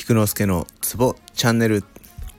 [0.00, 1.84] 菊之助のツボチャンネル。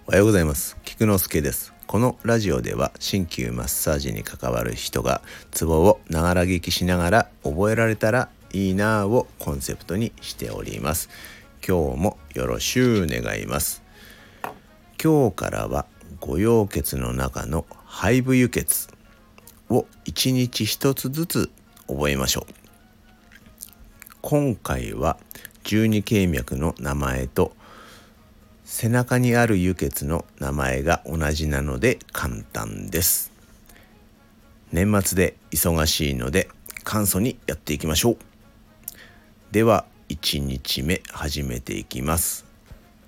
[0.07, 0.77] おはようございます。
[0.83, 1.75] 菊之助です。
[1.85, 11.09] このラジオでは鍼灸マッサージに関わる人がツボをながら聞きしながら覚えられたらいいなぁをコンセプトにしております。
[11.65, 13.83] 今日もよろしゅう願います。
[14.99, 15.85] 今日からは
[16.19, 18.87] 御用血の中の肺部輸血
[19.69, 21.51] を一日一つずつ
[21.87, 22.53] 覚えましょう。
[24.23, 25.19] 今回は
[25.71, 27.55] 十二経脈の名前と
[28.65, 33.31] 背中にある輸血の名前が同じなので簡単です。
[34.73, 36.49] 年末で忙しいので
[36.83, 38.17] 簡素にやっていきましょう。
[39.51, 42.45] では1日目始めていきます。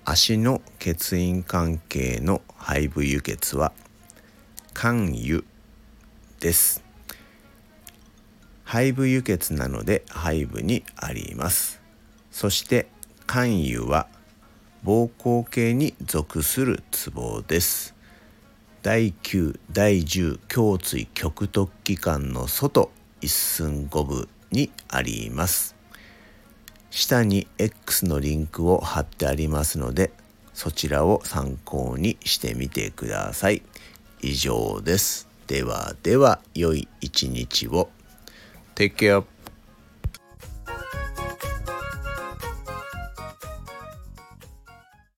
[0.06, 3.74] 足の血印関係の肺部輸血は
[4.74, 5.44] 肝輸
[6.40, 6.82] です。
[8.64, 11.83] 肺部輸血なので肺部にあります。
[12.34, 12.88] そして
[13.28, 14.08] 肝油は
[14.84, 17.94] 膀胱系に属するツボです。
[18.82, 22.90] 第9第10胸椎極突起管の外
[23.20, 25.76] 一寸五分にあります。
[26.90, 30.10] 下に X のリンクを貼ってありますので
[30.54, 33.62] そちらを参考にしてみてください。
[34.22, 35.28] 以上です。
[35.46, 37.90] ではでは良い一日を。
[38.74, 39.33] Take care.